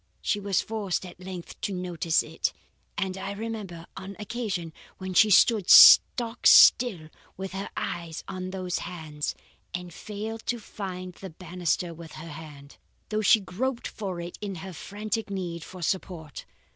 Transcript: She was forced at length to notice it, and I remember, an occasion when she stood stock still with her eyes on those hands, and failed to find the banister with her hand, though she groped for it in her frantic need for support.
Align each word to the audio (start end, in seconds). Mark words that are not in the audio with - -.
She 0.23 0.39
was 0.39 0.61
forced 0.63 1.05
at 1.05 1.19
length 1.19 1.61
to 1.61 1.71
notice 1.73 2.23
it, 2.23 2.53
and 2.97 3.15
I 3.19 3.33
remember, 3.33 3.85
an 3.95 4.15
occasion 4.17 4.73
when 4.97 5.13
she 5.13 5.29
stood 5.29 5.69
stock 5.69 6.47
still 6.47 7.09
with 7.37 7.51
her 7.51 7.69
eyes 7.77 8.23
on 8.27 8.49
those 8.49 8.79
hands, 8.79 9.35
and 9.75 9.93
failed 9.93 10.43
to 10.47 10.59
find 10.59 11.13
the 11.13 11.29
banister 11.29 11.93
with 11.93 12.13
her 12.13 12.29
hand, 12.31 12.77
though 13.09 13.21
she 13.21 13.39
groped 13.41 13.87
for 13.87 14.19
it 14.19 14.39
in 14.41 14.55
her 14.65 14.73
frantic 14.73 15.29
need 15.29 15.63
for 15.63 15.83
support. 15.83 16.45